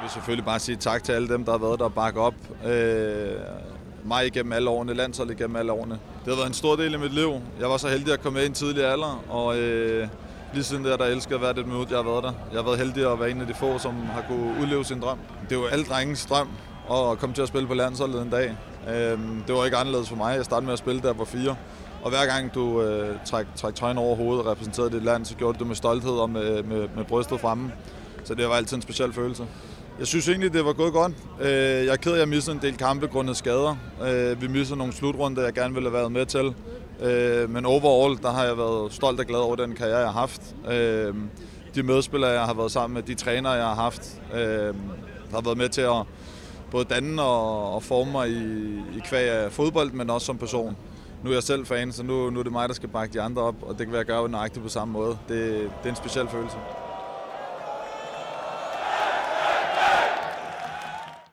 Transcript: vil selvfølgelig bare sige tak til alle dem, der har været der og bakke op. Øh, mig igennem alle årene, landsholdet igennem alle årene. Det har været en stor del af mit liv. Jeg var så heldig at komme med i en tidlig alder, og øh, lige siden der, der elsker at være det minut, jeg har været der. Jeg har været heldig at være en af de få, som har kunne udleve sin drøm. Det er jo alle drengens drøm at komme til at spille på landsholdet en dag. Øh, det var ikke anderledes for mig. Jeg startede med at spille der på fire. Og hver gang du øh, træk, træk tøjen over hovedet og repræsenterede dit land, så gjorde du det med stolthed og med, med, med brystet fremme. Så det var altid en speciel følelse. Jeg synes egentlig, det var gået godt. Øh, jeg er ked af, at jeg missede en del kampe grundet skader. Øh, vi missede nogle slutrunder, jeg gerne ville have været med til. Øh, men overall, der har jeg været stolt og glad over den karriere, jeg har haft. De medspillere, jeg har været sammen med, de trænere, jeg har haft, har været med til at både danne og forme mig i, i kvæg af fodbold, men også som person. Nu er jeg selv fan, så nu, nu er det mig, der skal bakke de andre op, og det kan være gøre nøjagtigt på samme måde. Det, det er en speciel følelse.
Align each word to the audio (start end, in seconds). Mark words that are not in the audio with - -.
vil 0.00 0.10
selvfølgelig 0.10 0.44
bare 0.44 0.58
sige 0.58 0.76
tak 0.76 1.04
til 1.04 1.12
alle 1.12 1.28
dem, 1.28 1.44
der 1.44 1.52
har 1.52 1.58
været 1.58 1.78
der 1.78 1.84
og 1.84 1.94
bakke 1.94 2.20
op. 2.20 2.34
Øh, 2.66 3.32
mig 4.04 4.26
igennem 4.26 4.52
alle 4.52 4.70
årene, 4.70 4.94
landsholdet 4.94 5.40
igennem 5.40 5.56
alle 5.56 5.72
årene. 5.72 5.94
Det 5.94 6.28
har 6.28 6.34
været 6.34 6.46
en 6.46 6.54
stor 6.54 6.76
del 6.76 6.94
af 6.94 7.00
mit 7.00 7.14
liv. 7.14 7.32
Jeg 7.60 7.70
var 7.70 7.76
så 7.76 7.88
heldig 7.88 8.12
at 8.12 8.22
komme 8.22 8.36
med 8.36 8.42
i 8.42 8.46
en 8.46 8.52
tidlig 8.52 8.84
alder, 8.84 9.24
og 9.28 9.58
øh, 9.58 10.08
lige 10.54 10.64
siden 10.64 10.84
der, 10.84 10.96
der 10.96 11.04
elsker 11.04 11.34
at 11.34 11.42
være 11.42 11.52
det 11.52 11.66
minut, 11.66 11.90
jeg 11.90 11.98
har 11.98 12.04
været 12.04 12.24
der. 12.24 12.32
Jeg 12.52 12.58
har 12.58 12.64
været 12.64 12.78
heldig 12.78 13.12
at 13.12 13.20
være 13.20 13.30
en 13.30 13.40
af 13.40 13.46
de 13.46 13.54
få, 13.54 13.78
som 13.78 13.94
har 13.94 14.24
kunne 14.28 14.54
udleve 14.60 14.84
sin 14.84 15.00
drøm. 15.00 15.18
Det 15.48 15.56
er 15.56 15.60
jo 15.60 15.66
alle 15.66 15.84
drengens 15.84 16.26
drøm 16.26 16.48
at 16.92 17.18
komme 17.18 17.34
til 17.34 17.42
at 17.42 17.48
spille 17.48 17.68
på 17.68 17.74
landsholdet 17.74 18.22
en 18.22 18.30
dag. 18.30 18.56
Øh, 18.88 19.18
det 19.46 19.54
var 19.54 19.64
ikke 19.64 19.76
anderledes 19.76 20.08
for 20.08 20.16
mig. 20.16 20.36
Jeg 20.36 20.44
startede 20.44 20.66
med 20.66 20.72
at 20.72 20.78
spille 20.78 21.02
der 21.02 21.12
på 21.12 21.24
fire. 21.24 21.56
Og 22.02 22.10
hver 22.10 22.26
gang 22.26 22.54
du 22.54 22.82
øh, 22.82 23.16
træk, 23.24 23.46
træk 23.56 23.74
tøjen 23.74 23.98
over 23.98 24.16
hovedet 24.16 24.44
og 24.44 24.52
repræsenterede 24.52 24.90
dit 24.90 25.04
land, 25.04 25.24
så 25.24 25.34
gjorde 25.34 25.54
du 25.54 25.58
det 25.58 25.66
med 25.66 25.76
stolthed 25.76 26.12
og 26.12 26.30
med, 26.30 26.62
med, 26.62 26.88
med 26.96 27.04
brystet 27.04 27.40
fremme. 27.40 27.72
Så 28.24 28.34
det 28.34 28.48
var 28.48 28.54
altid 28.54 28.76
en 28.76 28.82
speciel 28.82 29.12
følelse. 29.12 29.46
Jeg 30.00 30.08
synes 30.08 30.28
egentlig, 30.28 30.52
det 30.52 30.64
var 30.64 30.72
gået 30.72 30.92
godt. 30.92 31.12
Øh, 31.40 31.50
jeg 31.50 31.86
er 31.86 31.96
ked 31.96 32.10
af, 32.10 32.14
at 32.14 32.20
jeg 32.20 32.28
missede 32.28 32.56
en 32.56 32.62
del 32.62 32.76
kampe 32.76 33.06
grundet 33.06 33.36
skader. 33.36 33.76
Øh, 34.06 34.42
vi 34.42 34.48
missede 34.48 34.78
nogle 34.78 34.92
slutrunder, 34.92 35.42
jeg 35.42 35.52
gerne 35.52 35.74
ville 35.74 35.90
have 35.90 35.98
været 35.98 36.12
med 36.12 36.26
til. 36.26 36.54
Øh, 37.00 37.50
men 37.50 37.66
overall, 37.66 38.18
der 38.22 38.30
har 38.30 38.44
jeg 38.44 38.58
været 38.58 38.92
stolt 38.92 39.20
og 39.20 39.26
glad 39.26 39.38
over 39.38 39.56
den 39.56 39.74
karriere, 39.74 39.98
jeg 39.98 40.06
har 40.06 40.20
haft. 40.20 40.42
De 41.74 41.82
medspillere, 41.82 42.30
jeg 42.30 42.42
har 42.42 42.54
været 42.54 42.70
sammen 42.70 42.94
med, 42.94 43.02
de 43.02 43.14
trænere, 43.14 43.52
jeg 43.52 43.64
har 43.64 43.74
haft, 43.74 44.20
har 45.32 45.40
været 45.40 45.58
med 45.58 45.68
til 45.68 45.80
at 45.80 46.02
både 46.70 46.84
danne 46.84 47.22
og 47.22 47.82
forme 47.82 48.12
mig 48.12 48.30
i, 48.30 48.76
i 48.96 49.00
kvæg 49.04 49.28
af 49.30 49.52
fodbold, 49.52 49.92
men 49.92 50.10
også 50.10 50.26
som 50.26 50.38
person. 50.38 50.76
Nu 51.24 51.30
er 51.30 51.34
jeg 51.34 51.42
selv 51.42 51.66
fan, 51.66 51.92
så 51.92 52.02
nu, 52.02 52.30
nu 52.30 52.38
er 52.38 52.42
det 52.42 52.52
mig, 52.52 52.68
der 52.68 52.74
skal 52.74 52.88
bakke 52.88 53.12
de 53.12 53.20
andre 53.20 53.42
op, 53.42 53.54
og 53.62 53.78
det 53.78 53.86
kan 53.86 53.92
være 53.92 54.04
gøre 54.04 54.28
nøjagtigt 54.28 54.62
på 54.62 54.68
samme 54.68 54.92
måde. 54.92 55.18
Det, 55.28 55.52
det 55.62 55.84
er 55.84 55.88
en 55.90 55.96
speciel 55.96 56.28
følelse. 56.28 56.56